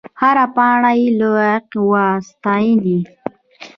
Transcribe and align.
هره 0.21 0.45
پاڼه 0.55 0.91
یې 0.99 1.07
لایق 1.19 1.67
وه 1.89 2.05
د 2.21 2.23
ستاینې. 2.29 2.99